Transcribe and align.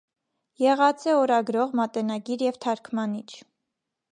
Եղած 0.61 1.03
է 1.11 1.13
օրագրող, 1.17 1.75
մատենագիր 1.81 2.45
եւ 2.47 2.59
թարգմանիչ։ 2.67 3.27